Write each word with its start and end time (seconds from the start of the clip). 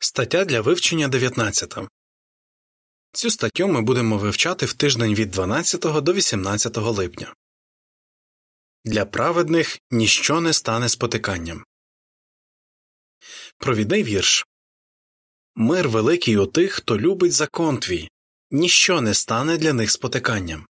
Стаття 0.00 0.44
для 0.44 0.60
вивчення 0.60 1.08
19. 1.08 1.74
Цю 3.12 3.30
статтю 3.30 3.68
ми 3.68 3.82
будемо 3.82 4.18
вивчати 4.18 4.66
в 4.66 4.72
тиждень 4.72 5.14
від 5.14 5.30
12 5.30 5.80
до 5.80 6.12
18 6.12 6.76
липня. 6.76 7.34
Для 8.84 9.04
праведних 9.04 9.78
ніщо 9.90 10.40
не 10.40 10.52
стане 10.52 10.88
спотиканням. 10.88 11.64
Провідний 13.58 14.02
вірш 14.02 14.46
Мир 15.54 15.88
великий 15.88 16.36
у 16.36 16.46
тих, 16.46 16.72
хто 16.72 16.98
любить 16.98 17.32
закон 17.32 17.78
твій. 17.78 18.08
Ніщо 18.50 19.00
не 19.00 19.14
стане 19.14 19.56
для 19.56 19.72
них 19.72 19.90
спотиканням. 19.90 20.66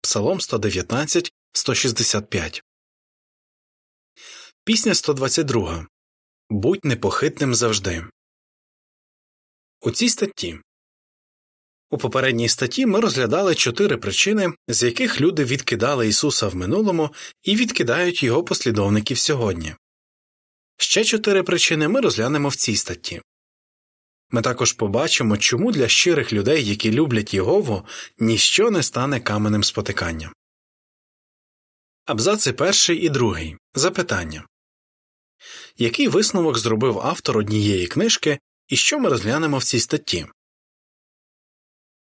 Псалом 0.00 0.40
119, 0.40 1.32
165. 1.52 2.62
Пісня 4.64 4.94
122. 4.94 5.86
Будь 6.50 6.84
непохитним 6.84 7.54
завжди. 7.54 8.06
У 9.80 9.90
цій 9.90 10.08
статті 10.08 10.58
у 11.90 11.98
попередній 11.98 12.48
статті 12.48 12.86
ми 12.86 13.00
розглядали 13.00 13.54
чотири 13.54 13.96
причини, 13.96 14.52
з 14.68 14.82
яких 14.82 15.20
люди 15.20 15.44
відкидали 15.44 16.08
Ісуса 16.08 16.48
в 16.48 16.56
минулому 16.56 17.10
і 17.42 17.56
відкидають 17.56 18.22
його 18.22 18.44
послідовників 18.44 19.18
сьогодні. 19.18 19.74
Ще 20.76 21.04
чотири 21.04 21.42
причини 21.42 21.88
ми 21.88 22.00
розглянемо 22.00 22.48
в 22.48 22.56
цій 22.56 22.76
статті. 22.76 23.22
Ми 24.30 24.42
також 24.42 24.72
побачимо, 24.72 25.36
чому 25.36 25.72
для 25.72 25.88
щирих 25.88 26.32
людей, 26.32 26.66
які 26.66 26.92
люблять 26.92 27.34
Єгову, 27.34 27.84
ніщо 28.18 28.70
не 28.70 28.82
стане 28.82 29.20
каменем 29.20 29.64
спотиканням. 29.64 30.32
Абзаци 32.04 32.52
перший 32.52 32.98
і 32.98 33.08
другий. 33.08 33.56
Запитання 33.74 34.46
Який 35.76 36.08
висновок 36.08 36.58
зробив 36.58 36.98
автор 36.98 37.38
однієї 37.38 37.86
книжки 37.86 38.38
і 38.68 38.76
що 38.76 38.98
ми 38.98 39.08
розглянемо 39.08 39.58
в 39.58 39.64
цій 39.64 39.80
статті? 39.80 40.26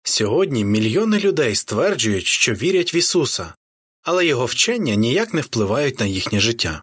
Сьогодні 0.02 0.64
мільйони 0.64 1.18
людей 1.18 1.56
стверджують, 1.56 2.26
що 2.26 2.54
вірять 2.54 2.94
в 2.94 2.96
Ісуса, 2.96 3.54
але 4.02 4.26
його 4.26 4.46
вчення 4.46 4.94
ніяк 4.94 5.34
не 5.34 5.40
впливають 5.40 6.00
на 6.00 6.06
їхнє 6.06 6.40
життя. 6.40 6.82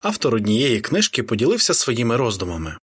Автор 0.00 0.34
однієї 0.34 0.80
книжки 0.80 1.22
поділився 1.22 1.74
своїми 1.74 2.16
роздумами 2.16 2.78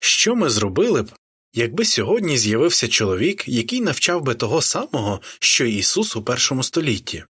Що 0.00 0.36
ми 0.36 0.50
зробили 0.50 1.02
б, 1.02 1.10
якби 1.52 1.84
сьогодні 1.84 2.38
з'явився 2.38 2.88
чоловік, 2.88 3.48
який 3.48 3.80
навчав 3.80 4.22
би 4.22 4.34
того 4.34 4.62
самого, 4.62 5.20
що 5.40 5.64
Ісус 5.64 6.16
у 6.16 6.22
першому 6.22 6.62
столітті? 6.62 7.24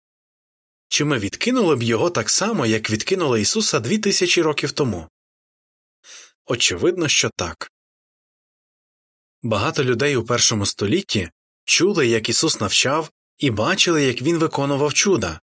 Чи 0.88 1.04
ми 1.04 1.18
відкинули 1.18 1.76
б 1.76 1.82
його 1.82 2.10
так 2.10 2.30
само, 2.30 2.66
як 2.66 2.90
відкинули 2.90 3.40
Ісуса 3.40 3.80
дві 3.80 3.98
тисячі 3.98 4.42
років 4.42 4.72
тому? 4.72 5.08
Очевидно, 6.50 7.08
що 7.08 7.30
так. 7.36 7.72
Багато 9.42 9.84
людей 9.84 10.16
у 10.16 10.24
першому 10.24 10.66
столітті 10.66 11.30
чули, 11.64 12.06
як 12.06 12.28
Ісус 12.28 12.60
навчав, 12.60 13.10
і 13.38 13.50
бачили, 13.50 14.04
як 14.04 14.22
Він 14.22 14.38
виконував 14.38 14.94
чуда, 14.94 15.40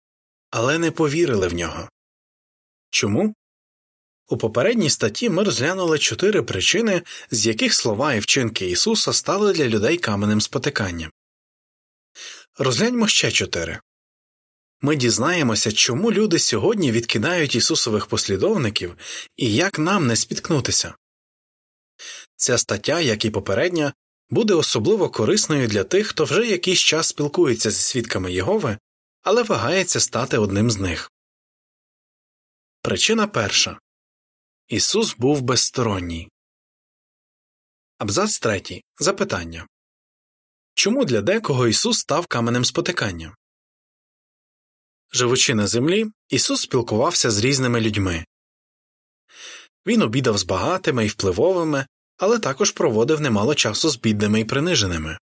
але 0.50 0.80
не 0.80 0.92
повірили 0.92 1.48
в 1.48 1.54
нього. 1.54 1.90
Чому? 2.90 3.36
У 4.30 4.38
попередній 4.38 4.90
статті 4.90 5.30
ми 5.30 5.44
розглянули 5.44 6.00
чотири 6.00 6.44
причини, 6.44 7.02
з 7.32 7.48
яких 7.48 7.74
слова 7.74 8.14
і 8.14 8.20
вчинки 8.20 8.70
Ісуса 8.70 9.14
стали 9.14 9.54
для 9.54 9.68
людей 9.68 9.98
каменем 9.98 10.42
спотиканням. 10.42 11.12
Розгляньмо 12.58 13.08
ще 13.08 13.32
чотири. 13.32 13.80
Ми 14.82 14.96
дізнаємося, 14.96 15.72
чому 15.72 16.12
люди 16.12 16.40
сьогодні 16.40 16.92
відкидають 16.92 17.56
Ісусових 17.56 18.08
послідовників 18.08 18.98
і 19.36 19.54
як 19.54 19.80
нам 19.80 20.08
не 20.08 20.16
спіткнутися. 20.16 20.96
Ця 22.36 22.58
стаття, 22.58 23.00
як 23.00 23.26
і 23.26 23.30
попередня, 23.30 23.94
буде 24.30 24.54
особливо 24.54 25.10
корисною 25.10 25.68
для 25.68 25.84
тих, 25.84 26.08
хто 26.08 26.24
вже 26.24 26.48
якийсь 26.48 26.80
час 26.80 27.08
спілкується 27.08 27.72
зі 27.72 27.82
свідками 27.82 28.34
Єгови, 28.34 28.78
але 29.22 29.44
вагається 29.44 30.00
стати 30.00 30.38
одним 30.38 30.72
з 30.72 30.78
них. 30.78 31.12
Причина 32.82 33.28
перша 33.28 33.80
Ісус 34.68 35.16
був 35.18 35.42
безсторонній. 35.42 36.30
Абзац 37.98 38.40
третій. 38.40 38.84
Запитання 39.00 39.68
Чому 40.74 41.06
для 41.06 41.22
декого 41.22 41.68
Ісус 41.68 42.00
став 42.00 42.28
каменем 42.28 42.66
спотикання? 42.66 43.36
Живучи 45.14 45.56
на 45.56 45.68
землі, 45.68 46.06
Ісус 46.30 46.62
спілкувався 46.62 47.32
з 47.32 47.40
різними 47.40 47.82
людьми. 47.82 48.26
Він 49.86 50.02
обідав 50.02 50.38
з 50.38 50.44
багатими 50.44 51.06
і 51.06 51.08
впливовими, 51.08 51.88
але 52.18 52.40
також 52.40 52.72
проводив 52.72 53.22
немало 53.22 53.56
часу 53.56 53.90
з 53.90 53.98
бідними 53.98 54.40
і 54.40 54.46
приниженими. 54.46 55.18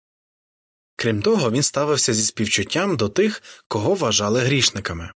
Крім 0.96 1.22
того, 1.22 1.52
він 1.52 1.64
ставився 1.64 2.14
зі 2.14 2.26
співчуттям 2.26 2.98
до 2.98 3.10
тих, 3.10 3.44
кого 3.68 3.94
вважали 3.94 4.40
грішниками. 4.42 5.12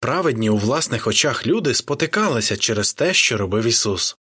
Праведні 0.00 0.50
у 0.50 0.56
власних 0.56 1.06
очах 1.06 1.46
люди 1.46 1.74
спотикалися 1.74 2.56
через 2.56 2.94
те, 2.94 3.14
що 3.14 3.36
робив 3.36 3.64
Ісус. 3.64 4.16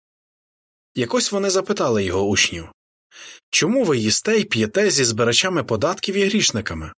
Якось 0.95 1.31
вони 1.31 1.49
запитали 1.49 2.03
його 2.03 2.27
учнів 2.27 2.69
Чому 3.49 3.83
ви 3.83 3.97
їсте 3.97 4.37
й 4.37 4.45
п'єте 4.45 4.91
зі 4.91 5.03
збирачами 5.03 5.63
податків 5.63 6.15
і 6.15 6.25
грішниками? 6.25 6.93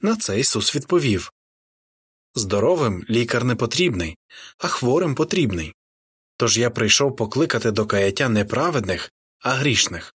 На 0.00 0.16
це 0.16 0.40
Ісус 0.40 0.76
відповів 0.76 1.32
Здоровим 2.34 3.04
лікар 3.10 3.44
не 3.44 3.54
потрібний, 3.56 4.16
а 4.58 4.68
хворим 4.68 5.14
потрібний. 5.14 5.74
Тож 6.36 6.58
я 6.58 6.70
прийшов 6.70 7.16
покликати 7.16 7.70
до 7.70 7.86
каяття 7.86 8.28
не 8.28 8.44
праведних, 8.44 9.12
а 9.38 9.50
грішних. 9.50 10.14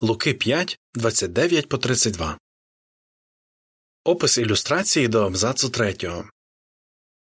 Луки 0.00 0.34
5, 0.34 0.78
29 0.94 1.68
по 1.68 1.78
32. 1.78 2.38
Опис 4.04 4.38
ілюстрації 4.38 5.08
до 5.08 5.26
абзацу 5.26 5.68
3. 5.68 5.96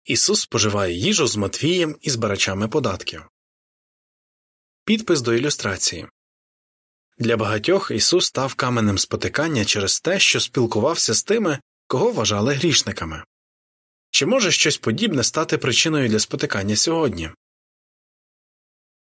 Ісус 0.06 0.42
споживає 0.42 0.94
їжу 0.94 1.28
з 1.28 1.36
Матвієм 1.36 1.98
і 2.02 2.10
збирачами 2.10 2.68
податків. 2.68 3.30
Підпис 4.86 5.22
до 5.22 5.34
ілюстрації 5.34 6.08
Для 7.18 7.38
багатьох 7.38 7.92
Ісус 7.92 8.26
став 8.26 8.54
каменем 8.54 8.98
спотикання 8.98 9.66
через 9.66 10.00
те, 10.00 10.20
що 10.20 10.40
спілкувався 10.40 11.14
з 11.14 11.24
тими, 11.24 11.60
кого 11.88 12.12
вважали 12.12 12.54
грішниками. 12.54 13.24
Чи 14.16 14.26
може 14.26 14.52
щось 14.52 14.78
подібне 14.78 15.24
стати 15.24 15.58
причиною 15.58 16.10
для 16.10 16.20
спотикання 16.20 16.76
сьогодні? 16.76 17.32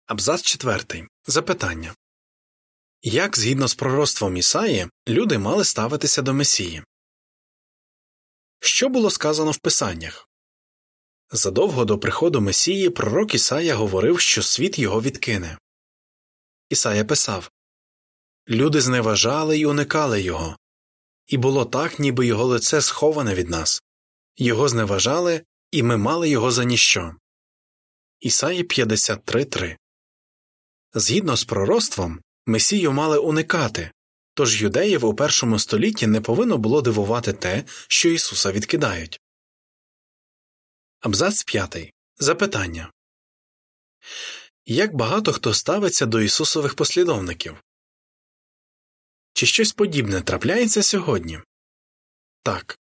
Абзац 0.06 0.42
4. 0.42 1.08
Запитання 1.26 1.94
Як 3.02 3.38
згідно 3.38 3.68
з 3.68 3.74
пророцтвом 3.74 4.36
Ісаї 4.36 4.88
люди 5.08 5.38
мали 5.38 5.64
ставитися 5.64 6.22
до 6.22 6.34
Месії? 6.34 6.82
Що 8.60 8.88
було 8.88 9.10
сказано 9.10 9.50
в 9.50 9.58
Писаннях? 9.58 10.28
Задовго 11.30 11.84
до 11.84 11.98
приходу 11.98 12.40
Месії 12.40 12.90
пророк 12.90 13.34
Ісая 13.34 13.74
говорив, 13.74 14.20
що 14.20 14.42
світ 14.42 14.78
його 14.78 15.02
відкине. 15.02 15.58
Ісая 16.68 17.04
писав 17.04 17.50
Люди 18.48 18.80
зневажали 18.80 19.58
й 19.58 19.64
уникали 19.64 20.22
його, 20.22 20.56
і 21.26 21.36
було 21.36 21.64
так, 21.64 21.98
ніби 21.98 22.26
його 22.26 22.44
лице 22.44 22.80
сховане 22.80 23.34
від 23.34 23.50
нас 23.50 23.83
його 24.36 24.68
зневажали, 24.68 25.44
і 25.70 25.82
ми 25.82 25.96
мали 25.96 26.28
його 26.28 26.50
за 26.50 26.64
ніщо. 26.64 27.16
Ісаї 28.20 28.64
53.3 28.64 29.76
Згідно 30.94 31.36
з 31.36 31.44
пророцтвом, 31.44 32.20
Месію 32.46 32.92
мали 32.92 33.18
уникати, 33.18 33.90
тож 34.34 34.62
юдеїв 34.62 35.04
у 35.04 35.14
першому 35.14 35.58
столітті 35.58 36.06
не 36.06 36.20
повинно 36.20 36.58
було 36.58 36.82
дивувати 36.82 37.32
те, 37.32 37.64
що 37.88 38.08
Ісуса 38.08 38.52
відкидають. 38.52 39.20
Абзац 41.00 41.42
5. 41.42 41.92
Запитання 42.16 42.92
Як 44.66 44.94
багато 44.94 45.32
хто 45.32 45.54
ставиться 45.54 46.06
до 46.06 46.20
Ісусових 46.20 46.74
послідовників? 46.74 47.62
Чи 49.32 49.46
щось 49.46 49.72
подібне 49.72 50.22
трапляється 50.22 50.82
сьогодні? 50.82 51.40
Так. 52.42 52.78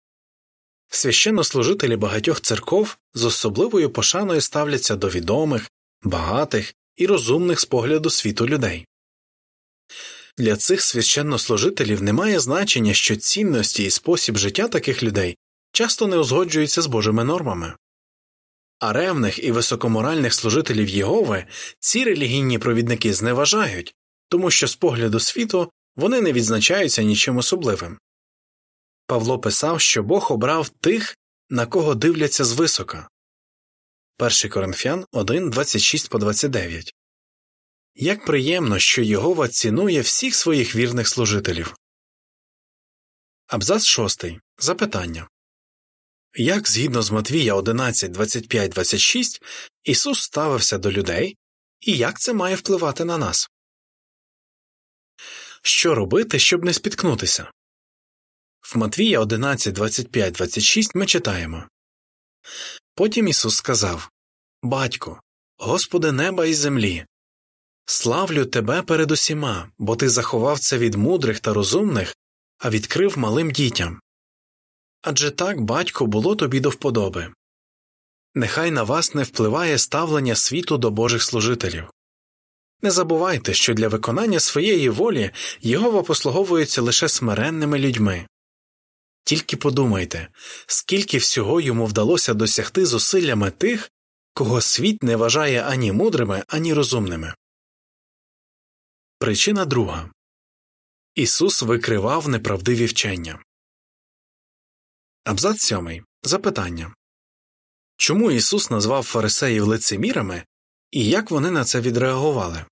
Священнослужителі 0.90 1.96
багатьох 1.96 2.40
церков 2.40 2.96
з 3.14 3.24
особливою 3.24 3.90
пошаною 3.90 4.40
ставляться 4.40 4.96
до 4.96 5.08
відомих, 5.08 5.70
багатих 6.02 6.74
і 6.96 7.06
розумних 7.06 7.60
з 7.60 7.64
погляду 7.64 8.10
світу 8.10 8.46
людей. 8.46 8.86
Для 10.38 10.56
цих 10.56 10.82
священнослужителів 10.82 12.02
немає 12.02 12.40
значення, 12.40 12.94
що 12.94 13.16
цінності 13.16 13.84
і 13.84 13.90
спосіб 13.90 14.36
життя 14.36 14.68
таких 14.68 15.02
людей 15.02 15.36
часто 15.72 16.06
не 16.06 16.16
узгоджуються 16.18 16.82
з 16.82 16.86
Божими 16.86 17.24
нормами. 17.24 17.74
А 18.78 18.92
ревних 18.92 19.44
і 19.44 19.52
високоморальних 19.52 20.34
служителів 20.34 20.88
Єгови 20.88 21.44
ці 21.80 22.04
релігійні 22.04 22.58
провідники 22.58 23.14
зневажають, 23.14 23.94
тому 24.28 24.50
що 24.50 24.68
з 24.68 24.76
погляду 24.76 25.20
світу 25.20 25.72
вони 25.96 26.20
не 26.20 26.32
відзначаються 26.32 27.02
нічим 27.02 27.36
особливим. 27.36 27.98
Павло 29.08 29.38
писав, 29.38 29.80
що 29.80 30.02
Бог 30.02 30.32
обрав 30.32 30.68
тих, 30.68 31.16
на 31.50 31.66
кого 31.66 31.94
дивляться 31.94 32.44
звисока. 32.44 33.08
1 34.18 34.50
Коринфян 34.50 35.06
1, 35.12 35.50
26 35.50 36.08
29 36.08 36.94
Як 37.94 38.24
приємно, 38.24 38.78
що 38.78 39.02
Єгова 39.02 39.48
цінує 39.48 40.00
всіх 40.00 40.34
своїх 40.34 40.76
вірних 40.76 41.08
служителів. 41.08 41.76
Абзац 43.46 43.84
6. 43.84 44.24
Запитання 44.58 45.28
Як 46.34 46.68
згідно 46.68 47.02
з 47.02 47.10
Матвія 47.10 47.54
11, 47.54 48.10
25, 48.10 48.70
26 48.70 49.42
Ісус 49.84 50.20
ставився 50.20 50.78
до 50.78 50.92
людей, 50.92 51.36
і 51.80 51.96
як 51.96 52.20
це 52.20 52.32
має 52.32 52.56
впливати 52.56 53.04
на 53.04 53.18
нас? 53.18 53.48
Що 55.62 55.94
робити, 55.94 56.38
щоб 56.38 56.64
не 56.64 56.72
спіткнутися? 56.72 57.50
В 58.60 58.78
Матвія 58.78 59.20
11, 59.20 59.74
25, 59.74 60.34
26 60.34 60.94
ми 60.94 61.06
читаємо 61.06 61.64
Потім 62.94 63.28
Ісус 63.28 63.56
сказав 63.56 64.10
Батько, 64.62 65.20
Господи 65.58 66.12
неба 66.12 66.46
і 66.46 66.54
землі, 66.54 67.06
славлю 67.86 68.44
Тебе 68.44 68.82
перед 68.82 69.10
усіма, 69.10 69.70
бо 69.78 69.96
Ти 69.96 70.08
заховав 70.08 70.58
це 70.58 70.78
від 70.78 70.94
мудрих 70.94 71.40
та 71.40 71.54
розумних, 71.54 72.16
а 72.58 72.70
відкрив 72.70 73.18
малим 73.18 73.50
дітям. 73.50 74.00
Адже 75.02 75.30
так, 75.30 75.60
батько, 75.60 76.06
було 76.06 76.36
тобі 76.36 76.60
до 76.60 76.70
вподоби. 76.70 77.32
Нехай 78.34 78.70
на 78.70 78.82
вас 78.82 79.14
не 79.14 79.22
впливає 79.22 79.78
ставлення 79.78 80.34
світу 80.34 80.78
до 80.78 80.90
Божих 80.90 81.22
служителів. 81.22 81.90
Не 82.82 82.90
забувайте, 82.90 83.54
що 83.54 83.74
для 83.74 83.88
виконання 83.88 84.40
своєї 84.40 84.88
волі 84.88 85.30
Єгова 85.60 86.02
послуговується 86.02 86.82
лише 86.82 87.08
смиренними 87.08 87.78
людьми. 87.78 88.26
Тільки 89.28 89.56
подумайте, 89.56 90.28
скільки 90.66 91.18
всього 91.18 91.60
йому 91.60 91.86
вдалося 91.86 92.34
досягти 92.34 92.86
зусиллями 92.86 93.50
тих, 93.50 93.90
кого 94.34 94.60
світ 94.60 95.02
не 95.02 95.16
вважає 95.16 95.62
ані 95.62 95.92
мудрими, 95.92 96.44
ані 96.48 96.74
розумними. 96.74 97.34
Причина 99.18 99.64
друга 99.64 100.10
Ісус 101.14 101.62
викривав 101.62 102.28
неправдиві 102.28 102.86
вчення. 102.86 103.44
Абзац 105.24 105.62
сьомий. 105.62 106.02
Запитання 106.22 106.94
Чому 107.96 108.30
Ісус 108.30 108.70
назвав 108.70 109.02
фарисеїв 109.02 109.66
лицемірами 109.66 110.44
і 110.90 111.08
як 111.08 111.30
вони 111.30 111.50
на 111.50 111.64
це 111.64 111.80
відреагували? 111.80 112.64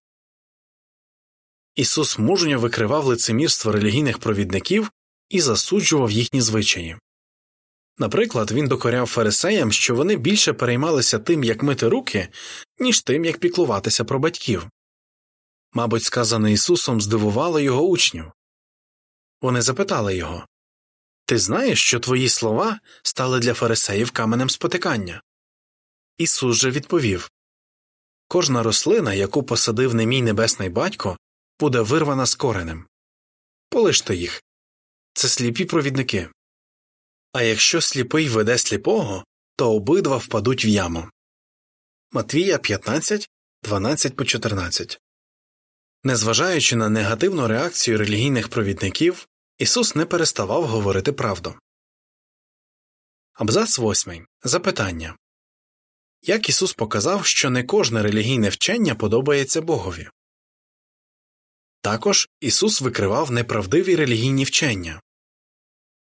Ісус 1.75 2.19
мужньо 2.19 2.59
викривав 2.59 3.05
лицемірство 3.05 3.73
релігійних 3.73 4.19
провідників 4.19 4.91
і 5.29 5.41
засуджував 5.41 6.11
їхні 6.11 6.41
звичаї. 6.41 6.97
Наприклад, 7.99 8.51
він 8.51 8.69
докоряв 8.69 9.07
фарисеям, 9.07 9.73
що 9.73 9.95
вони 9.95 10.17
більше 10.17 10.53
переймалися 10.53 11.19
тим, 11.19 11.45
як 11.45 11.63
мити 11.63 11.89
руки, 11.89 12.29
ніж 12.79 13.03
тим, 13.03 13.25
як 13.25 13.39
піклуватися 13.39 14.05
про 14.05 14.19
батьків. 14.19 14.67
Мабуть, 15.73 16.05
сказане 16.05 16.53
Ісусом 16.53 17.01
здивувало 17.01 17.61
його 17.61 17.83
учнів. 17.83 18.33
Вони 19.43 19.63
запитали 19.63 20.17
його 20.17 20.47
Ти 21.27 21.39
знаєш, 21.39 21.83
що 21.83 22.01
твої 22.01 22.29
слова 22.29 22.81
стали 23.03 23.39
для 23.39 23.55
фарисеїв 23.55 24.11
каменем 24.11 24.51
спотикання? 24.51 25.23
Ісус 26.19 26.57
же 26.57 26.71
відповів 26.71 27.31
Кожна 28.29 28.63
рослина, 28.63 29.15
яку 29.15 29.43
посадив 29.43 29.95
не 29.95 30.07
мій 30.07 30.23
небесний 30.23 30.69
батько, 30.69 31.19
буде 31.61 31.81
вирвана 31.81 32.27
з 32.27 32.35
коренем. 32.35 32.87
Полиште 33.69 34.17
їх. 34.17 34.43
Це 35.17 35.29
сліпі 35.29 35.65
провідники. 35.65 36.29
А 37.33 37.43
якщо 37.43 37.81
сліпий 37.81 38.29
веде 38.29 38.59
сліпого, 38.59 39.25
то 39.57 39.75
обидва 39.75 40.17
впадуть 40.17 40.65
в 40.65 40.67
яму. 40.67 41.11
Матвія 42.13 42.59
15, 42.59 43.29
12 43.63 44.17
по 44.17 44.25
14 44.25 45.01
Незважаючи 46.05 46.77
на 46.77 46.89
негативну 46.89 47.49
реакцію 47.49 47.99
релігійних 47.99 48.49
провідників, 48.49 49.29
Ісус 49.59 49.95
не 49.95 50.07
переставав 50.07 50.65
говорити 50.67 51.13
правду. 51.13 51.55
Абзац 53.33 53.79
8. 53.79 54.27
Запитання 54.45 55.17
Як 56.23 56.49
Ісус 56.49 56.73
показав, 56.73 57.27
що 57.27 57.51
не 57.51 57.65
кожне 57.65 58.03
релігійне 58.03 58.49
вчення 58.49 58.95
подобається 58.95 59.61
Богові? 59.61 60.09
Також 61.81 62.29
Ісус 62.41 62.81
викривав 62.81 63.31
неправдиві 63.31 63.97
релігійні 63.97 64.45
вчення. 64.45 65.01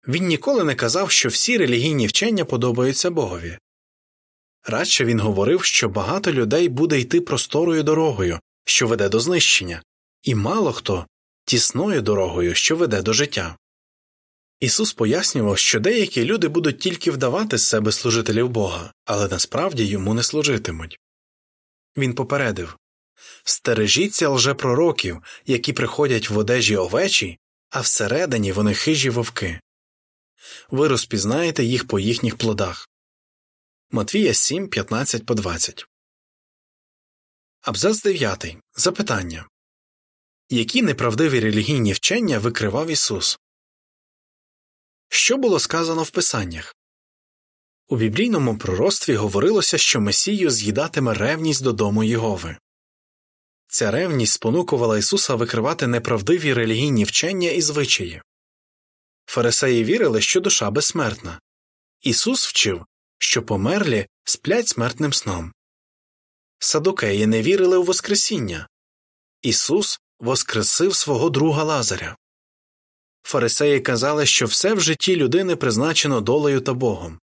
Він 0.08 0.28
ніколи 0.28 0.64
не 0.64 0.76
казав, 0.76 1.12
що 1.12 1.30
всі 1.30 1.58
релігійні 1.58 2.08
вчення 2.08 2.46
подобаються 2.46 3.10
Богові. 3.10 3.58
Радше 4.68 5.06
він 5.06 5.20
говорив, 5.20 5.64
що 5.64 5.90
багато 5.90 6.32
людей 6.32 6.70
буде 6.70 7.00
йти 7.00 7.22
просторою 7.22 7.84
дорогою, 7.84 8.40
що 8.66 8.88
веде 8.88 9.10
до 9.10 9.20
знищення, 9.20 9.84
і 10.24 10.36
мало 10.36 10.74
хто 10.74 11.08
тісною 11.46 12.02
дорогою, 12.02 12.56
що 12.56 12.76
веде 12.76 13.02
до 13.02 13.14
життя. 13.14 13.58
Ісус 14.60 14.94
пояснював, 14.94 15.58
що 15.58 15.80
деякі 15.80 16.26
люди 16.26 16.48
будуть 16.48 16.80
тільки 16.80 17.12
вдавати 17.12 17.58
з 17.58 17.66
себе 17.66 17.92
служителів 17.92 18.50
Бога, 18.50 18.94
але 19.06 19.28
насправді 19.28 19.86
йому 19.86 20.14
не 20.14 20.24
служитимуть. 20.24 21.00
Він 21.98 22.14
попередив 22.14 22.78
Стережіться 23.44 24.30
лжепророків, 24.30 25.22
які 25.46 25.74
приходять 25.74 26.30
в 26.30 26.38
одежі 26.38 26.76
овечі, 26.76 27.38
а 27.70 27.82
всередині 27.82 28.52
вони 28.52 28.74
хижі 28.74 29.10
вовки. 29.10 29.60
Ви 30.70 30.88
розпізнаєте 30.88 31.64
їх 31.64 31.88
по 31.88 32.00
їхніх 32.00 32.38
плодах. 32.38 32.90
Матвія 33.92 34.34
7, 34.34 34.68
15 34.68 35.26
по 35.26 35.34
20 35.34 35.86
Абзац 37.62 38.04
9. 38.04 38.58
Запитання 38.76 39.48
Які 40.50 40.82
неправдиві 40.82 41.40
релігійні 41.40 41.94
вчення 41.94 42.40
викривав 42.40 42.90
Ісус? 42.90 43.40
Що 45.10 45.38
було 45.38 45.60
сказано 45.60 46.04
в 46.04 46.10
Писаннях? 46.10 46.76
У 47.88 47.98
біблійному 47.98 48.58
пророцтві 48.58 49.16
говорилося, 49.16 49.78
що 49.78 50.02
Месію 50.02 50.50
з'їдатиме 50.50 51.14
ревність 51.14 51.64
додому 51.64 52.04
Єгови. 52.04 52.58
Ця 53.68 53.92
ревність 53.92 54.34
спонукувала 54.34 54.98
Ісуса 54.98 55.36
викривати 55.36 55.88
неправдиві 55.88 56.54
релігійні 56.54 57.04
вчення 57.04 57.50
і 57.50 57.62
звичаї. 57.62 58.22
Фарисеї 59.26 59.84
вірили, 59.84 60.22
що 60.22 60.42
душа 60.42 60.72
безсмертна. 60.72 61.40
Ісус 62.02 62.48
вчив, 62.48 62.86
що 63.18 63.44
померлі 63.44 64.08
сплять 64.24 64.68
смертним 64.68 65.14
сном. 65.14 65.54
Садокеї 66.60 67.26
не 67.26 67.42
вірили 67.42 67.78
у 67.78 67.84
Воскресіння. 67.84 68.68
Ісус 69.42 70.00
воскресив 70.20 70.96
свого 70.96 71.30
друга 71.30 71.64
Лазаря. 71.64 72.16
Фарисеї 73.24 73.80
казали, 73.80 74.26
що 74.26 74.46
все 74.46 74.74
в 74.74 74.80
житті 74.80 75.16
людини 75.16 75.56
призначено 75.56 76.22
долею 76.22 76.62
та 76.62 76.74
Богом. 76.74 77.20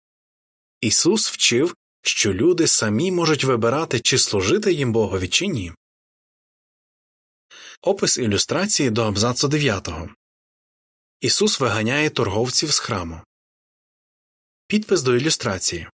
Ісус 0.80 1.30
вчив, 1.30 1.74
що 2.02 2.34
люди 2.34 2.66
самі 2.66 3.12
можуть 3.12 3.44
вибирати, 3.44 4.00
чи 4.00 4.18
служити 4.18 4.72
їм 4.72 4.92
Богові, 4.92 5.28
чи 5.28 5.46
ні. 5.46 5.72
Опис 7.82 8.18
ілюстрації 8.18 8.90
до 8.90 9.02
абзацу 9.02 9.48
9. 9.48 9.88
Ісус 11.20 11.60
виганяє 11.60 12.10
торговців 12.10 12.70
з 12.70 12.78
храму. 12.78 13.20
Підпис 14.66 15.02
до 15.02 15.16
ілюстрації 15.16 15.88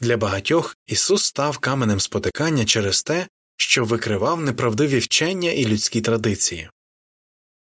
Для 0.00 0.16
багатьох 0.16 0.76
Ісус 0.86 1.24
став 1.24 1.58
каменем 1.58 2.00
спотикання 2.00 2.64
через 2.64 3.02
те, 3.02 3.28
що 3.56 3.84
викривав 3.84 4.40
неправдиві 4.40 4.98
вчення 4.98 5.50
і 5.50 5.64
людські 5.64 6.00
традиції. 6.00 6.70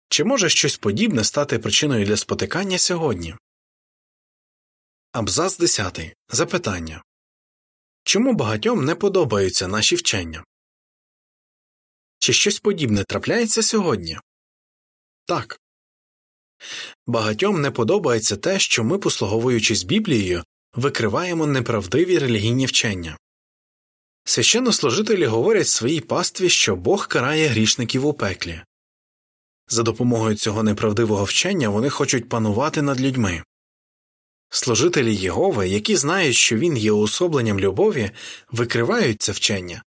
Чи 0.10 0.24
може 0.24 0.50
щось 0.50 0.77
подібне 0.77 1.24
стати 1.24 1.60
причиною 1.60 2.05
для 2.05 2.17
спотикання 2.17 2.77
сьогодні? 2.77 3.36
Абзац 5.12 5.57
10. 5.57 6.15
Запитання 6.29 7.03
Чому 8.03 8.33
багатьом 8.33 8.86
не 8.86 8.95
подобаються 8.95 9.67
наші 9.67 9.95
вчення? 9.95 10.43
Чи 12.19 12.33
щось 12.33 12.60
подібне 12.60 13.03
трапляється 13.03 13.63
сьогодні? 13.63 14.19
Так. 15.25 15.62
Багатьом 17.08 17.62
не 17.62 17.72
подобається 17.72 18.36
те, 18.36 18.60
що 18.60 18.84
ми, 18.84 18.98
послуговуючись 18.98 19.84
Біблією, 19.84 20.43
викриваємо 20.75 21.48
неправдиві 21.48 22.17
релігійні 22.17 22.65
вчення. 22.65 23.17
Священнослужителі 24.25 25.25
говорять 25.25 25.67
своїй 25.67 26.01
пастві, 26.01 26.50
що 26.50 26.75
Бог 26.75 27.08
карає 27.08 27.48
грішників 27.48 28.05
у 28.05 28.13
пеклі. 28.13 28.62
За 29.67 29.84
допомогою 29.84 30.36
цього 30.36 30.63
неправдивого 30.63 31.24
вчення 31.24 31.70
вони 31.70 31.89
хочуть 31.89 32.29
панувати 32.29 32.82
над 32.82 33.01
людьми. 33.01 33.43
Служителі 34.50 35.15
Єгови, 35.15 35.67
які 35.67 35.96
знають, 35.96 36.36
що 36.36 36.58
він 36.58 36.77
є 36.77 36.91
уособленням 36.91 37.60
любові, 37.60 38.12
викривають 38.51 39.22
це 39.22 39.32
вчення. 39.32 39.84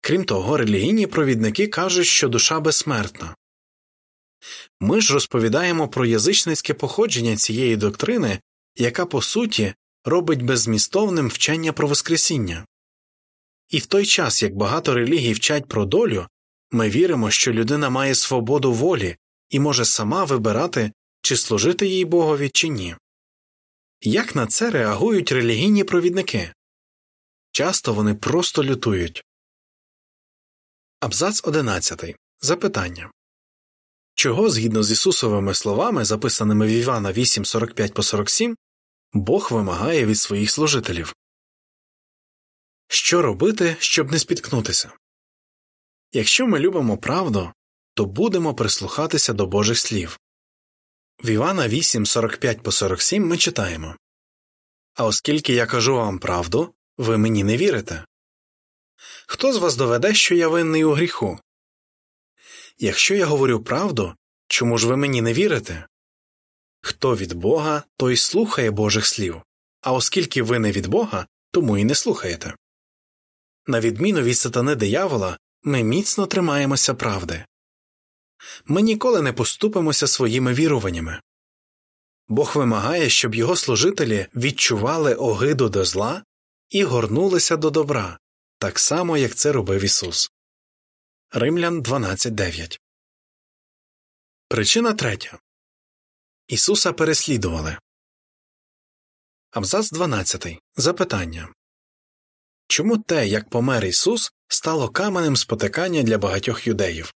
Крім 0.00 0.24
того, 0.24 0.56
релігійні 0.56 1.06
провідники 1.06 1.66
кажуть, 1.66 2.06
що 2.06 2.28
душа 2.28 2.60
безсмертна. 2.60 3.34
Ми 4.80 5.00
ж 5.00 5.14
розповідаємо 5.14 5.88
про 5.88 6.06
язичницьке 6.06 6.74
походження 6.74 7.36
цієї 7.36 7.76
доктрини, 7.76 8.40
яка 8.76 9.06
по 9.06 9.22
суті 9.22 9.74
робить 10.04 10.42
беззмістовним 10.42 11.28
вчення 11.28 11.72
про 11.72 11.88
Воскресіння. 11.88 12.66
І 13.68 13.78
в 13.78 13.86
той 13.86 14.06
час, 14.06 14.42
як 14.42 14.56
багато 14.56 14.94
релігій 14.94 15.32
вчать 15.32 15.68
про 15.68 15.84
долю, 15.84 16.26
ми 16.70 16.90
віримо, 16.90 17.30
що 17.30 17.52
людина 17.52 17.90
має 17.90 18.14
свободу 18.14 18.72
волі 18.72 19.16
і 19.50 19.60
може 19.60 19.84
сама 19.84 20.24
вибирати, 20.24 20.92
чи 21.22 21.36
служити 21.36 21.86
їй 21.86 22.04
Богові, 22.04 22.48
чи 22.48 22.68
ні. 22.68 22.96
Як 24.00 24.34
на 24.34 24.46
це 24.46 24.70
реагують 24.70 25.32
релігійні 25.32 25.84
провідники? 25.84 26.52
Часто 27.50 27.94
вони 27.94 28.14
просто 28.14 28.64
лютують. 28.64 29.24
Абзац 31.00 31.40
11. 31.44 32.16
Запитання 32.40 33.10
Чого, 34.18 34.50
згідно 34.50 34.82
з 34.82 34.90
Ісусовими 34.90 35.54
словами, 35.54 36.04
записаними 36.04 36.66
в 36.66 36.70
Івана 36.70 37.12
8, 37.12 37.44
45 37.44 37.94
по 37.94 38.02
47, 38.02 38.56
Бог 39.12 39.48
вимагає 39.52 40.06
від 40.06 40.18
своїх 40.18 40.50
служителів? 40.50 41.14
Що 42.88 43.22
робити, 43.22 43.76
щоб 43.78 44.12
не 44.12 44.18
спіткнутися? 44.18 44.92
Якщо 46.12 46.46
ми 46.46 46.58
любимо 46.58 46.98
правду, 46.98 47.52
то 47.94 48.04
будемо 48.04 48.54
прислухатися 48.54 49.32
до 49.32 49.46
Божих 49.46 49.78
слів. 49.78 50.18
В 51.24 51.28
Івана 51.30 51.68
8, 51.68 52.06
45 52.06 52.62
по 52.62 52.72
47 52.72 53.26
ми 53.26 53.36
читаємо 53.36 53.96
А 54.94 55.04
оскільки 55.04 55.52
я 55.52 55.66
кажу 55.66 55.94
вам 55.94 56.18
правду, 56.18 56.74
ви 56.96 57.18
мені 57.18 57.44
не 57.44 57.56
вірите. 57.56 58.04
Хто 59.26 59.52
з 59.52 59.56
вас 59.56 59.76
доведе, 59.76 60.14
що 60.14 60.34
я 60.34 60.48
винний 60.48 60.84
у 60.84 60.92
гріху? 60.92 61.38
Якщо 62.78 63.14
я 63.14 63.26
говорю 63.26 63.60
правду, 63.60 64.14
чому 64.48 64.78
ж 64.78 64.88
ви 64.88 64.96
мені 64.96 65.22
не 65.22 65.32
вірите? 65.32 65.86
Хто 66.80 67.16
від 67.16 67.32
Бога, 67.32 67.82
той 67.96 68.16
слухає 68.16 68.70
Божих 68.70 69.06
слів, 69.06 69.42
а 69.80 69.92
оскільки 69.92 70.42
ви 70.42 70.58
не 70.58 70.72
від 70.72 70.86
Бога, 70.86 71.26
тому 71.50 71.78
і 71.78 71.84
не 71.84 71.94
слухаєте. 71.94 72.54
На 73.66 73.80
відміну 73.80 74.20
від 74.22 74.38
сатани 74.38 74.74
диявола, 74.74 75.38
ми 75.62 75.82
міцно 75.82 76.26
тримаємося 76.26 76.94
правди. 76.94 77.44
Ми 78.64 78.82
ніколи 78.82 79.22
не 79.22 79.32
поступимося 79.32 80.06
своїми 80.06 80.54
віруваннями. 80.54 81.20
Бог 82.28 82.52
вимагає, 82.54 83.08
щоб 83.08 83.34
його 83.34 83.56
служителі 83.56 84.26
відчували 84.34 85.14
огиду 85.14 85.68
до 85.68 85.84
зла 85.84 86.22
і 86.70 86.84
горнулися 86.84 87.56
до 87.56 87.70
добра, 87.70 88.18
так 88.58 88.78
само, 88.78 89.16
як 89.16 89.34
це 89.34 89.52
робив 89.52 89.84
Ісус. 89.84 90.30
Римлян 91.30 91.82
12.9 91.82 92.80
Причина 94.48 94.94
третя 94.94 95.38
Ісуса 96.46 96.92
переслідували. 96.92 97.78
Абзац 99.50 99.90
12. 99.90 100.58
Запитання 100.76 101.54
Чому 102.66 102.98
те, 102.98 103.26
як 103.26 103.50
помер 103.50 103.84
Ісус, 103.84 104.32
стало 104.48 104.88
каменем 104.88 105.36
спотикання 105.36 106.02
для 106.02 106.18
багатьох 106.18 106.66
юдеїв? 106.66 107.14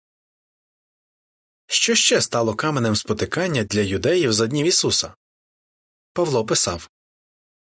Що 1.67 1.95
ще 1.95 2.21
стало 2.21 2.55
каменем 2.55 2.97
спотикання 2.97 3.65
для 3.65 3.81
юдеїв 3.81 4.33
за 4.33 4.47
днів 4.47 4.67
Ісуса? 4.67 5.15
Павло 6.13 6.47
писав 6.47 6.91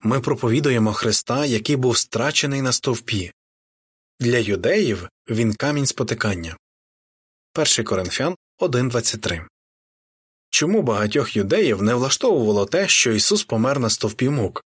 Ми 0.00 0.20
проповідуємо 0.20 0.92
Христа, 0.92 1.46
який 1.46 1.76
був 1.76 1.99
страчений 1.99 2.62
на 2.62 2.72
стовпі. 2.72 3.32
Для 4.21 4.38
юдеїв 4.38 5.09
він 5.28 5.54
камінь 5.54 5.87
спотикання. 5.87 6.57
1 7.54 7.85
Коринфян 7.85 8.37
1.23 8.59 9.47
Чому 10.50 10.83
багатьох 10.83 11.37
юдеїв 11.37 11.83
не 11.83 11.95
влаштовувало 11.95 12.66
те, 12.66 12.88
що 12.88 13.12
Ісус 13.12 13.45
помер 13.45 13.81
на 13.81 13.90
стовпі 13.90 14.28
мук? 14.28 14.64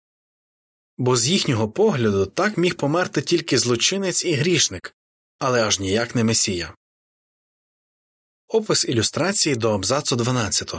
Бо 0.98 1.16
з 1.16 1.28
їхнього 1.28 1.70
погляду 1.70 2.26
так 2.26 2.58
міг 2.58 2.74
померти 2.74 3.22
тільки 3.22 3.58
злочинець 3.58 4.24
і 4.24 4.32
грішник, 4.32 4.94
але 5.38 5.64
аж 5.64 5.80
ніяк 5.80 6.14
не 6.14 6.24
Месія. 6.24 6.74
Опис 8.48 8.84
ілюстрації 8.84 9.56
до 9.56 9.74
абзацу 9.74 10.16
12 10.16 10.74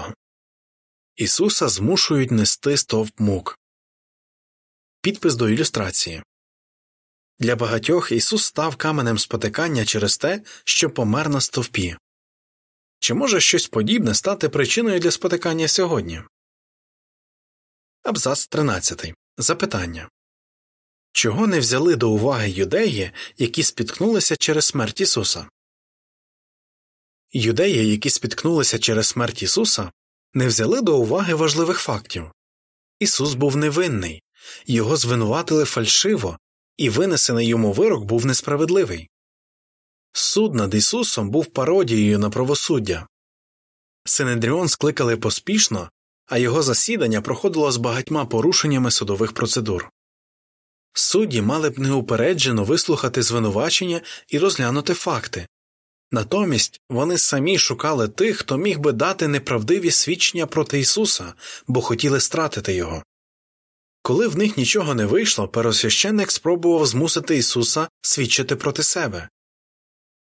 Ісуса 1.16 1.68
змушують 1.70 2.32
нести 2.32 2.78
стовп 2.78 3.20
мук. 3.20 3.58
Підпис 5.02 5.36
до 5.36 5.50
ілюстрації 5.50 6.24
Для 7.40 7.56
багатьох 7.56 8.12
Ісус 8.12 8.46
став 8.46 8.76
каменем 8.76 9.18
спотикання 9.18 9.86
через 9.86 10.18
те, 10.18 10.44
що 10.64 10.90
помер 10.90 11.30
на 11.30 11.42
стовпі. 11.42 11.98
Чи 13.00 13.14
може 13.14 13.42
щось 13.42 13.68
подібне 13.68 14.14
стати 14.14 14.50
причиною 14.50 15.00
для 15.00 15.12
спотикання 15.12 15.68
сьогодні? 15.68 16.22
Абзац 18.04 18.48
13. 18.48 19.14
Запитання 19.38 20.10
Чого 21.12 21.48
не 21.48 21.60
взяли 21.60 21.96
до 21.96 22.12
уваги 22.12 22.50
юдеї, 22.50 23.12
які 23.38 23.64
спіткнулися 23.64 24.36
через 24.36 24.66
смерть 24.66 25.02
Ісуса? 25.02 25.50
Юдеї, 27.32 27.92
які 27.92 28.10
спіткнулися 28.10 28.80
через 28.80 29.08
смерть 29.08 29.44
Ісуса, 29.44 29.92
не 30.34 30.48
взяли 30.48 30.82
до 30.82 30.98
уваги 30.98 31.34
важливих 31.34 31.80
фактів 31.80 32.32
Ісус 33.00 33.34
був 33.34 33.58
невинний, 33.58 34.24
його 34.66 34.98
звинуватили 34.98 35.66
фальшиво, 35.66 36.38
і 36.80 36.90
винесений 36.90 37.48
йому 37.48 37.72
вирок 37.72 38.04
був 38.04 38.26
несправедливий. 38.26 39.10
Суд 40.14 40.56
над 40.56 40.74
Ісусом 40.74 41.30
був 41.30 41.46
пародією 41.46 42.20
на 42.20 42.30
правосуддя. 42.30 43.08
Синедріон 44.06 44.68
скликали 44.68 45.18
поспішно, 45.18 45.90
а 46.26 46.38
його 46.38 46.62
засідання 46.62 47.22
проходило 47.22 47.72
з 47.72 47.78
багатьма 47.78 48.26
порушеннями 48.26 48.92
судових 48.92 49.32
процедур. 49.32 49.90
Судді 50.94 51.42
мали 51.42 51.70
б 51.70 51.80
неупереджено 51.80 52.64
вислухати 52.64 53.22
звинувачення 53.22 54.02
і 54.28 54.40
розглянути 54.40 54.94
факти. 54.94 55.48
Натомість 56.12 56.82
вони 56.90 57.18
самі 57.18 57.58
шукали 57.58 58.08
тих, 58.08 58.38
хто 58.38 58.58
міг 58.58 58.80
би 58.80 58.92
дати 58.92 59.28
неправдиві 59.28 59.92
свідчення 59.92 60.46
проти 60.46 60.80
Ісуса, 60.80 61.34
бо 61.68 61.82
хотіли 61.82 62.20
стратити 62.20 62.74
його. 62.74 63.04
Коли 64.10 64.28
в 64.28 64.38
них 64.38 64.58
нічого 64.58 64.96
не 64.96 65.06
вийшло, 65.06 65.48
первосвященник 65.48 66.32
спробував 66.32 66.86
змусити 66.86 67.38
Ісуса 67.38 67.90
свідчити 68.02 68.56
проти 68.56 68.84
себе. 68.84 69.30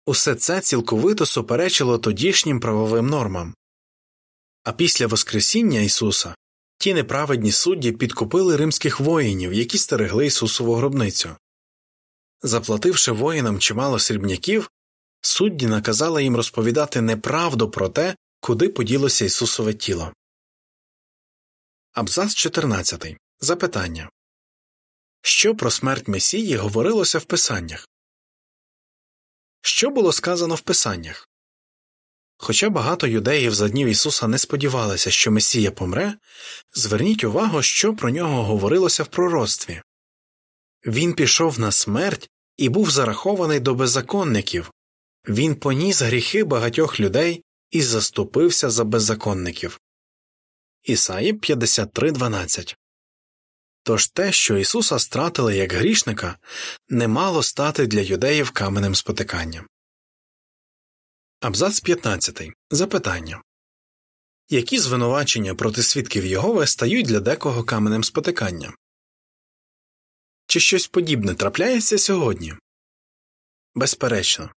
Усе 0.05 0.35
це 0.35 0.61
цілковито 0.61 1.25
суперечило 1.25 1.97
тодішнім 1.97 2.59
правовим 2.59 3.07
нормам. 3.07 3.55
А 4.63 4.71
після 4.71 5.07
Воскресіння 5.07 5.79
Ісуса 5.79 6.35
ті 6.77 6.93
неправедні 6.93 7.51
судді 7.51 7.91
підкупили 7.91 8.57
римських 8.57 8.99
воїнів, 8.99 9.53
які 9.53 9.77
стерегли 9.77 10.25
Ісусову 10.25 10.75
гробницю. 10.75 11.29
Заплативши 12.41 13.11
воїнам 13.11 13.59
чимало 13.59 13.99
срібняків, 13.99 14.69
судді 15.21 15.67
наказали 15.67 16.23
їм 16.23 16.35
розповідати 16.35 17.01
неправду 17.01 17.69
про 17.69 17.89
те, 17.89 18.15
куди 18.39 18.69
поділося 18.69 19.25
Ісусове 19.25 19.73
тіло. 19.73 20.13
Абзац 21.93 22.35
14. 22.35 23.17
Запитання 23.41 24.09
Що 25.21 25.55
про 25.55 25.71
смерть 25.71 26.07
Месії 26.07 26.55
говорилося 26.55 27.19
в 27.19 27.23
Писаннях? 27.23 27.87
Що 29.61 29.89
було 29.89 30.11
сказано 30.11 30.55
в 30.55 30.61
Писаннях? 30.61 31.27
Хоча 32.37 32.69
багато 32.69 33.07
юдеїв 33.07 33.55
за 33.55 33.69
днів 33.69 33.87
Ісуса 33.87 34.27
не 34.27 34.37
сподівалися, 34.37 35.11
що 35.11 35.31
Месія 35.31 35.71
помре, 35.71 36.17
зверніть 36.73 37.23
увагу, 37.23 37.61
що 37.61 37.95
про 37.95 38.09
нього 38.09 38.43
говорилося 38.43 39.03
в 39.03 39.07
пророцтві 39.07 39.81
він 40.85 41.13
пішов 41.13 41.59
на 41.59 41.71
смерть 41.71 42.29
і 42.57 42.69
був 42.69 42.91
зарахований 42.91 43.59
до 43.59 43.75
беззаконників, 43.75 44.71
він 45.27 45.55
поніс 45.55 46.01
гріхи 46.01 46.43
багатьох 46.43 46.99
людей 46.99 47.43
і 47.71 47.81
заступився 47.81 48.69
за 48.69 48.83
беззаконників. 48.83 49.79
Ісаї 50.83 51.33
53.12 51.33 52.75
Тож 53.89 54.07
те, 54.07 54.31
що 54.31 54.57
Ісуса 54.57 54.99
стратили 54.99 55.57
як 55.57 55.73
грішника, 55.73 56.37
не 56.89 57.07
мало 57.07 57.43
стати 57.43 57.87
для 57.87 57.99
юдеїв 57.99 58.51
каменем 58.51 58.95
спотиканням. 58.95 59.67
Абзац 61.41 61.79
15. 61.79 62.51
Запитання 62.71 63.41
Які 64.49 64.79
звинувачення 64.79 65.55
проти 65.55 65.83
свідків 65.83 66.25
Єгови 66.25 66.67
стають 66.67 67.05
для 67.05 67.19
декого 67.19 67.63
каменем 67.63 68.03
спотикання? 68.03 68.73
Чи 70.47 70.59
щось 70.59 70.87
подібне 70.87 71.35
трапляється 71.35 71.97
сьогодні? 71.97 72.53
Безперечно. 73.75 74.51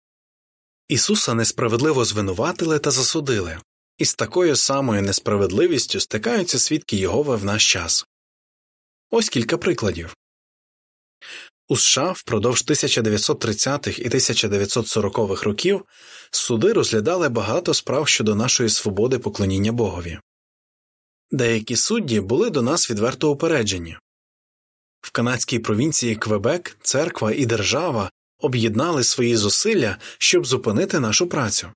Ісуса 0.88 1.34
несправедливо 1.34 2.06
звинуватили 2.06 2.80
та 2.80 2.92
засудили, 2.92 3.60
і 3.98 4.06
з 4.06 4.16
такою 4.16 4.56
самою 4.56 5.02
несправедливістю 5.02 6.00
стикаються 6.00 6.60
свідки 6.60 6.98
Єгови 6.98 7.36
в 7.36 7.46
наш 7.46 7.72
час. 7.72 8.09
Ось 9.12 9.30
кілька 9.30 9.58
прикладів. 9.58 10.16
У 11.68 11.78
США 11.78 12.12
впродовж 12.12 12.64
1930-х 12.64 14.00
і 14.00 14.10
1940-х 14.10 15.44
років 15.44 15.86
суди 16.32 16.74
розглядали 16.74 17.30
багато 17.30 17.74
справ 17.74 18.08
щодо 18.08 18.36
нашої 18.36 18.70
свободи 18.70 19.20
поклоніння 19.20 19.72
Богові. 19.72 20.20
Деякі 21.32 21.76
судді 21.76 22.20
були 22.20 22.50
до 22.50 22.62
нас 22.62 22.92
відверто 22.92 23.32
упереджені. 23.32 23.98
В 25.02 25.12
канадській 25.12 25.60
провінції 25.60 26.16
Квебек 26.16 26.78
церква 26.82 27.32
і 27.32 27.46
держава 27.46 28.12
об'єднали 28.40 29.04
свої 29.04 29.36
зусилля, 29.36 29.98
щоб 30.18 30.46
зупинити 30.46 31.00
нашу 31.00 31.28
працю. 31.28 31.72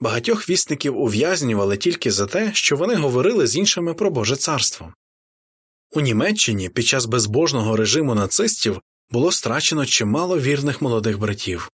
Багатьох 0.00 0.48
вісників 0.48 0.98
ув'язнювали 0.98 1.76
тільки 1.76 2.10
за 2.10 2.26
те, 2.26 2.54
що 2.54 2.76
вони 2.76 2.94
говорили 2.94 3.46
з 3.46 3.56
іншими 3.56 3.94
про 3.94 4.10
Боже 4.10 4.36
царство. 4.36 4.94
У 5.92 6.00
Німеччині 6.00 6.68
під 6.68 6.86
час 6.86 7.06
безбожного 7.06 7.76
режиму 7.76 8.14
нацистів 8.14 8.80
було 9.10 9.32
страчено 9.32 9.86
чимало 9.86 10.38
вірних 10.38 10.82
молодих 10.82 11.18
братів. 11.18 11.70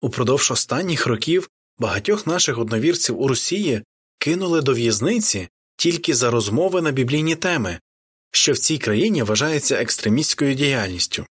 Упродовж 0.00 0.50
останніх 0.50 1.06
років 1.06 1.50
багатьох 1.78 2.26
наших 2.26 2.58
одновірців 2.58 3.20
у 3.20 3.28
Росії 3.28 3.82
кинули 4.18 4.62
до 4.62 4.74
в'язниці 4.74 5.48
тільки 5.76 6.14
за 6.14 6.30
розмови 6.30 6.82
на 6.82 6.90
біблійні 6.90 7.36
теми, 7.36 7.80
що 8.30 8.52
в 8.52 8.58
цій 8.58 8.78
країні 8.78 9.22
вважається 9.22 9.76
екстремістською 9.76 10.54
діяльністю. 10.54 11.26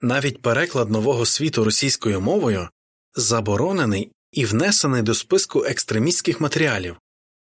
Навіть 0.00 0.42
переклад 0.42 0.90
нового 0.90 1.26
світу 1.26 1.64
російською 1.64 2.20
мовою 2.20 2.68
заборонений 3.14 4.12
і 4.32 4.44
внесений 4.44 5.02
до 5.02 5.14
списку 5.14 5.64
екстремістських 5.64 6.40
матеріалів, 6.40 6.96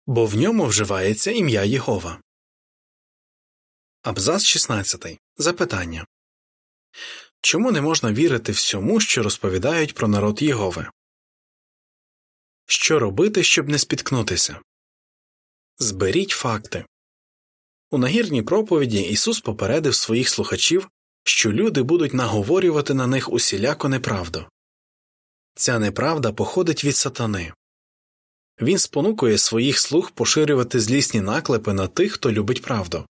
бо 0.08 0.25
в 0.25 0.36
ньому 0.36 0.65
вживається 0.65 1.32
ім'я 1.32 1.63
Єгова. 1.63 2.20
Абзац 4.05 4.43
16. 4.43 5.19
Запитання 5.38 6.05
Чому 7.41 7.71
не 7.71 7.81
можна 7.81 8.13
вірити 8.13 8.51
всьому, 8.51 9.00
що 9.00 9.24
розповідають 9.24 9.93
про 9.93 10.07
народ 10.07 10.41
Єгови? 10.41 10.88
Що 12.65 13.00
робити, 13.00 13.43
щоб 13.43 13.69
не 13.69 13.79
спіткнутися? 13.79 14.59
Зберіть 15.77 16.29
факти. 16.29 16.85
У 17.91 17.97
нагірній 17.97 18.41
проповіді 18.41 19.01
Ісус 19.01 19.39
попередив 19.39 19.95
своїх 19.95 20.29
слухачів, 20.29 20.89
що 21.24 21.51
люди 21.51 21.83
будуть 21.83 22.13
наговорювати 22.13 22.93
на 22.93 23.07
них 23.07 23.29
усіляко 23.29 23.89
неправду. 23.89 24.45
Ця 25.55 25.79
неправда 25.79 26.31
походить 26.31 26.83
від 26.83 26.95
сатани. 26.95 27.53
Він 28.62 28.77
спонукує 28.77 29.38
своїх 29.38 29.79
слуг 29.79 30.12
поширювати 30.12 30.79
злісні 30.79 31.21
наклепи 31.21 31.74
на 31.74 31.88
тих, 31.88 32.13
хто 32.13 32.31
любить 32.31 32.62
правду. 32.62 33.05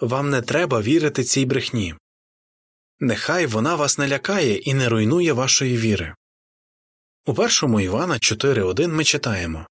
Вам 0.00 0.30
не 0.30 0.42
треба 0.42 0.82
вірити 0.82 1.24
цій 1.24 1.46
брехні. 1.46 1.94
Нехай 3.00 3.46
вона 3.46 3.74
вас 3.74 3.98
не 3.98 4.08
лякає 4.08 4.56
і 4.56 4.74
не 4.74 4.88
руйнує 4.88 5.32
вашої 5.32 5.76
віри. 5.76 6.14
У 7.26 7.34
першому 7.34 7.80
Івана 7.80 8.14
4.1 8.14 8.88
ми 8.88 9.04
читаємо 9.04 9.66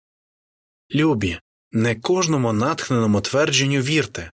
Любі, 0.91 1.39
не 1.71 1.95
кожному 1.95 2.53
натхненому 2.53 3.21
твердженню 3.21 3.81
вірте, 3.81 4.31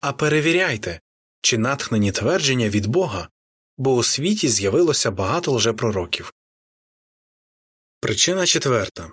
а 0.00 0.12
перевіряйте, 0.12 1.00
чи 1.40 1.58
натхнені 1.58 2.12
твердження 2.12 2.68
від 2.68 2.86
Бога, 2.86 3.28
бо 3.76 3.94
у 3.94 4.02
світі 4.02 4.48
з'явилося 4.48 5.10
багато 5.10 5.52
лжепророків. 5.52 6.32
Причина 8.00 8.46
четверта 8.46 9.10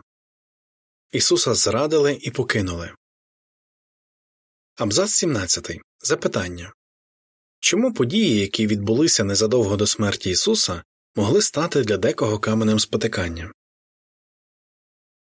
Ісуса 1.11 1.53
зрадили 1.53 2.13
і 2.21 2.31
покинули. 2.31 2.91
Абзац 4.75 5.11
17. 5.11 5.81
Запитання 6.05 6.74
Чому 7.60 7.93
події, 7.93 8.39
які 8.39 8.67
відбулися 8.67 9.24
незадовго 9.24 9.75
до 9.75 9.88
смерті 9.88 10.29
Ісуса, 10.29 10.83
могли 11.15 11.41
стати 11.41 11.81
для 11.81 11.98
декого 11.98 12.39
каменем 12.39 12.79
спотикання? 12.79 13.51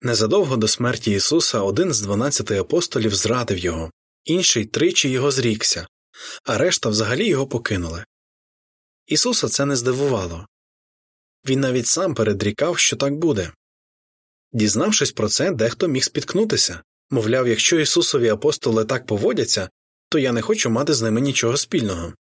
Незадовго 0.02 0.58
до 0.58 0.68
смерті 0.68 1.12
Ісуса 1.12 1.60
один 1.60 1.94
з 1.94 2.02
дванадцяти 2.02 2.58
апостолів 2.58 3.16
зрадив 3.16 3.58
його, 3.58 3.92
інший 4.24 4.66
тричі 4.66 5.10
його 5.10 5.32
зрікся, 5.32 5.88
а 6.44 6.58
решта 6.58 6.90
взагалі 6.90 7.28
його 7.28 7.48
покинули. 7.48 8.06
Ісуса 9.06 9.48
це 9.48 9.66
не 9.66 9.76
здивувало 9.76 10.48
він 11.46 11.60
навіть 11.60 11.88
сам 11.88 12.16
передрікав, 12.16 12.80
що 12.80 12.96
так 12.96 13.16
буде. 13.16 13.52
Дізнавшись 14.52 15.12
про 15.12 15.30
це, 15.30 15.52
дехто 15.52 15.88
міг 15.88 16.04
спіткнутися 16.04 16.84
мовляв, 17.10 17.48
якщо 17.48 17.80
Ісусові 17.80 18.30
апостоли 18.30 18.86
так 18.86 19.06
поводяться, 19.06 19.70
то 20.10 20.20
я 20.20 20.32
не 20.32 20.42
хочу 20.42 20.70
мати 20.70 20.94
з 20.94 21.02
ними 21.02 21.22
нічого 21.22 21.58
спільного. 21.58 22.14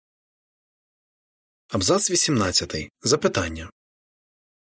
Абзац 1.69 2.11
18. 2.11 2.89
Запитання 3.01 3.69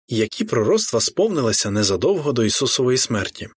Які 0.09 0.45
пророцтва 0.45 1.01
сповнилися 1.01 1.71
незадовго 1.71 2.33
до 2.33 2.45
Ісусової 2.45 2.99
смерті? 2.99 3.49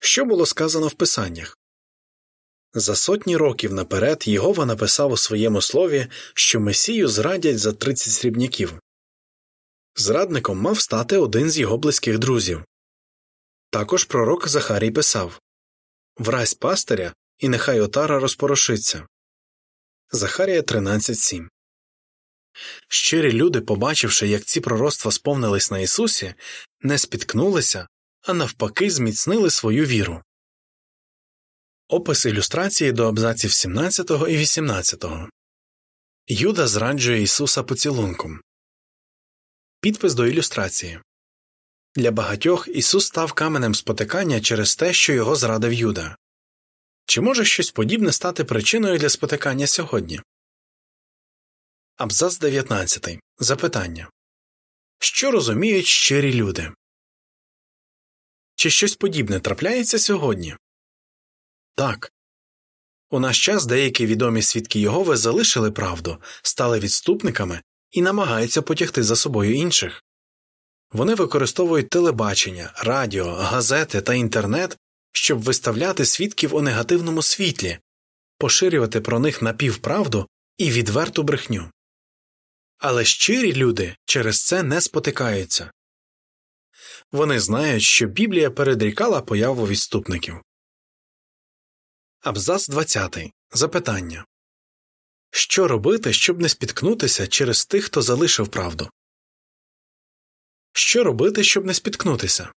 Що 0.00 0.24
було 0.24 0.46
сказано 0.46 0.86
в 0.86 0.94
Писаннях? 0.94 1.58
За 2.74 2.96
сотні 2.96 3.36
років 3.36 3.72
наперед 3.72 4.28
Єгова 4.28 4.66
написав 4.66 5.12
у 5.12 5.16
своєму 5.16 5.62
слові, 5.62 6.06
що 6.34 6.60
Месію 6.60 7.08
зрадять 7.08 7.58
за 7.58 7.72
30 7.72 8.12
срібняків. 8.12 8.80
Зрадником 9.96 10.58
мав 10.58 10.80
стати 10.80 11.16
один 11.16 11.50
з 11.50 11.58
його 11.58 11.78
близьких 11.78 12.18
друзів. 12.18 12.64
Також 13.70 14.04
пророк 14.04 14.48
Захарій 14.48 14.90
писав 14.90 15.40
Вразь 16.16 16.54
пастиря, 16.54 17.14
і 17.38 17.48
нехай 17.48 17.80
отара 17.80 18.20
розпорошиться. 18.20 19.06
Захарія 20.12 20.60
13.7 20.60 21.48
Щирі 22.88 23.32
люди, 23.32 23.60
побачивши, 23.60 24.28
як 24.28 24.44
ці 24.44 24.60
пророцтва 24.60 25.12
сповнились 25.12 25.70
на 25.70 25.78
Ісусі, 25.78 26.34
не 26.80 26.98
спіткнулися, 26.98 27.88
а 28.22 28.34
навпаки, 28.34 28.90
зміцнили 28.90 29.50
свою 29.50 29.84
віру. 29.84 30.22
Опис 31.88 32.26
ілюстрації 32.26 32.92
до 32.92 33.08
абзаців 33.08 33.52
17 33.52 34.10
і 34.10 34.36
18 34.36 35.04
Юда 36.26 36.66
зраджує 36.66 37.22
Ісуса 37.22 37.62
поцілунком. 37.62 38.40
Підпис 39.80 40.14
до 40.14 40.26
ілюстрації 40.26 41.00
Для 41.94 42.10
багатьох 42.10 42.68
Ісус 42.68 43.06
став 43.06 43.32
каменем 43.32 43.74
спотикання 43.74 44.40
через 44.40 44.76
те, 44.76 44.92
що 44.92 45.12
його 45.12 45.36
зрадив 45.36 45.72
Юда. 45.72 46.16
Чи 47.08 47.20
може 47.20 47.44
щось 47.44 47.70
подібне 47.70 48.12
стати 48.12 48.44
причиною 48.44 48.98
для 48.98 49.08
спотикання 49.08 49.66
сьогодні? 49.66 50.20
Абзац 51.96 52.38
19. 52.38 53.18
Запитання 53.38 54.10
Що 54.98 55.30
розуміють 55.30 55.86
щирі 55.86 56.34
люди? 56.34 56.72
Чи 58.56 58.70
щось 58.70 58.96
подібне 58.96 59.40
трапляється 59.40 59.98
сьогодні? 59.98 60.56
Так. 61.74 62.12
У 63.10 63.20
наш 63.20 63.44
час 63.44 63.66
деякі 63.66 64.06
відомі 64.06 64.42
свідки 64.42 64.80
Єгови 64.80 65.16
залишили 65.16 65.70
правду, 65.70 66.22
стали 66.42 66.78
відступниками 66.78 67.62
і 67.90 68.02
намагаються 68.02 68.62
потягти 68.62 69.02
за 69.02 69.16
собою 69.16 69.54
інших. 69.54 70.02
Вони 70.92 71.14
використовують 71.14 71.90
телебачення, 71.90 72.72
радіо, 72.76 73.32
газети 73.34 74.00
та 74.00 74.14
інтернет, 74.14 74.78
щоб 75.18 75.42
виставляти 75.42 76.04
свідків 76.04 76.54
у 76.54 76.62
негативному 76.62 77.22
світлі, 77.22 77.78
поширювати 78.38 79.00
про 79.00 79.18
них 79.18 79.42
напівправду 79.42 80.28
і 80.58 80.70
відверту 80.70 81.22
брехню. 81.22 81.70
Але 82.78 83.04
щирі 83.04 83.54
люди 83.54 83.96
через 84.04 84.44
це 84.44 84.62
не 84.62 84.80
спотикаються. 84.80 85.72
Вони 87.12 87.40
знають, 87.40 87.82
що 87.82 88.06
Біблія 88.06 88.50
передрікала 88.50 89.20
появу 89.20 89.66
відступників. 89.66 90.42
Абзац 92.20 92.68
20. 92.68 93.18
Запитання 93.52 94.24
Що 95.30 95.68
робити, 95.68 96.12
щоб 96.12 96.40
не 96.40 96.48
спіткнутися 96.48 97.26
через 97.26 97.66
тих, 97.66 97.84
хто 97.84 98.02
залишив 98.02 98.48
правду? 98.48 98.90
Що 100.72 101.04
робити, 101.04 101.44
щоб 101.44 101.64
не 101.64 101.74
спіткнутися? 101.74 102.52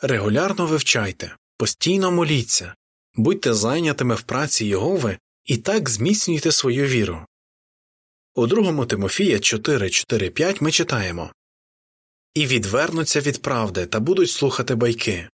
Регулярно 0.00 0.66
вивчайте, 0.66 1.36
постійно 1.56 2.10
моліться, 2.10 2.74
будьте 3.14 3.54
зайнятими 3.54 4.14
в 4.14 4.22
праці 4.22 4.64
Єгови 4.64 5.18
і 5.44 5.56
так 5.56 5.88
зміцнюйте 5.88 6.52
свою 6.52 6.86
віру. 6.86 7.26
У 8.34 8.46
2 8.46 8.86
Тимофія 8.86 9.36
4.4.5 9.36 10.56
ми 10.60 10.70
читаємо 10.72 11.32
І 12.34 12.46
відвернуться 12.46 13.20
від 13.20 13.42
правди 13.42 13.86
та 13.86 14.00
будуть 14.00 14.30
слухати 14.30 14.74
байки. 14.74 15.28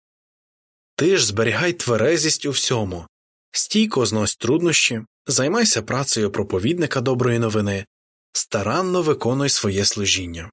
Ти 0.96 1.16
ж 1.16 1.26
зберігай 1.26 1.72
тверезість 1.72 2.46
у 2.46 2.50
всьому, 2.50 3.06
стійко 3.52 4.06
знось 4.06 4.36
труднощі, 4.36 5.02
займайся 5.26 5.82
працею 5.82 6.30
проповідника 6.30 7.00
доброї 7.00 7.38
новини, 7.38 7.86
старанно 8.32 9.02
виконуй 9.02 9.48
своє 9.48 9.84
служіння. 9.84 10.50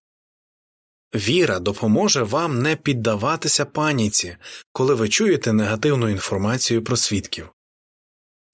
Віра 1.16 1.60
допоможе 1.60 2.24
вам 2.24 2.62
не 2.62 2.76
піддаватися 2.76 3.66
паніці, 3.66 4.38
коли 4.72 4.94
ви 4.94 5.10
чуєте 5.10 5.54
негативну 5.54 6.10
інформацію 6.10 6.84
про 6.84 6.98
свідків. 6.98 7.50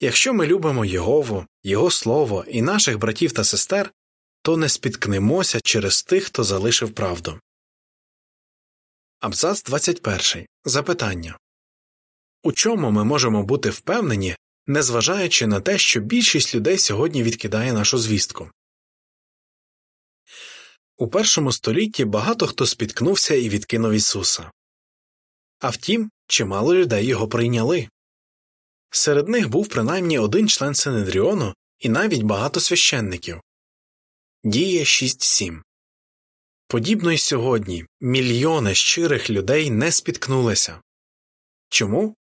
Якщо 0.00 0.34
ми 0.34 0.46
любимо 0.46 0.84
Єгову, 0.84 1.46
Його 1.62 1.90
Слово 1.90 2.44
і 2.48 2.62
наших 2.62 2.98
братів 2.98 3.32
та 3.32 3.44
сестер, 3.44 3.92
то 4.42 4.56
не 4.56 4.68
спіткнемося 4.68 5.60
через 5.60 6.02
тих, 6.02 6.24
хто 6.24 6.44
залишив 6.44 6.90
правду. 6.90 7.40
Абзац 9.20 9.62
21. 9.62 10.46
Запитання 10.64 11.38
У 12.42 12.52
чому 12.52 12.90
ми 12.90 13.04
можемо 13.04 13.42
бути 13.42 13.70
впевнені, 13.70 14.36
незважаючи 14.66 15.46
на 15.46 15.60
те, 15.60 15.78
що 15.78 16.00
більшість 16.00 16.54
людей 16.54 16.78
сьогодні 16.78 17.22
відкидає 17.22 17.72
нашу 17.72 17.98
звістку? 17.98 18.50
У 20.98 21.08
першому 21.08 21.52
столітті 21.52 22.04
багато 22.04 22.46
хто 22.46 22.66
спіткнувся 22.66 23.34
і 23.34 23.48
відкинув 23.48 23.92
Ісуса. 23.92 24.50
А 25.58 25.70
втім, 25.70 26.10
чимало 26.26 26.74
людей 26.74 27.06
його 27.06 27.28
прийняли. 27.28 27.88
Серед 28.90 29.28
них 29.28 29.48
був 29.48 29.68
принаймні 29.68 30.18
один 30.18 30.48
член 30.48 30.74
Синедріону 30.74 31.54
і 31.78 31.88
навіть 31.88 32.22
багато 32.22 32.60
священників. 32.60 33.40
Діє 34.44 34.84
6.7 34.84 35.62
Подібно 36.68 37.12
й 37.12 37.18
сьогодні 37.18 37.86
мільйони 38.00 38.74
щирих 38.74 39.30
людей 39.30 39.70
не 39.70 39.92
спіткнулися. 39.92 40.80
Чому? 41.68 42.16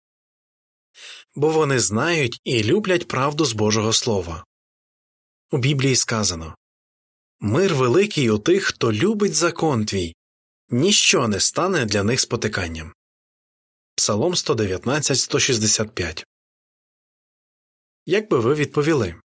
Бо 1.35 1.49
вони 1.49 1.79
знають 1.79 2.41
і 2.45 2.65
люблять 2.65 3.09
правду 3.09 3.45
з 3.45 3.53
Божого 3.53 3.93
Слова. 3.93 4.45
У 5.51 5.59
Біблії 5.59 5.97
сказано 5.97 6.55
Мир 7.45 7.75
великий 7.75 8.31
у 8.31 8.39
тих, 8.39 8.65
хто 8.65 8.93
любить 8.93 9.35
закон 9.35 9.87
твій, 9.87 10.15
ніщо 10.69 11.29
не 11.29 11.41
стане 11.41 11.85
для 11.85 12.03
них 12.03 12.21
спотиканням. 12.21 12.95
Псалом 13.95 14.37
119 14.37 15.19
165 15.19 16.27
Як 18.07 18.31
би 18.31 18.39
ви 18.39 18.55
відповіли? 18.55 19.21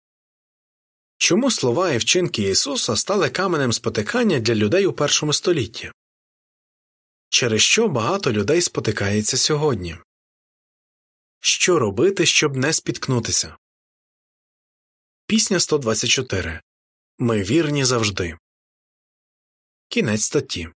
Чому 1.19 1.51
слова 1.51 1.91
і 1.91 1.99
вчинки 1.99 2.43
Ісуса 2.43 2.97
стали 2.97 3.31
каменем 3.31 3.73
спотикання 3.73 4.41
для 4.41 4.55
людей 4.55 4.87
у 4.87 4.93
першому 4.93 5.33
столітті? 5.33 5.93
Через 7.29 7.63
що 7.63 7.89
багато 7.89 8.33
людей 8.33 8.63
спотикається 8.63 9.37
сьогодні? 9.37 9.97
Що 11.41 11.79
робити, 11.79 12.27
щоб 12.27 12.57
не 12.57 12.73
спіткнутися? 12.73 13.57
Пісня 15.27 15.61
124 15.61 16.61
Ми 17.19 17.43
вірні 17.43 17.85
завжди. 17.85 18.39
Кінець 19.89 20.23
статті 20.23 20.69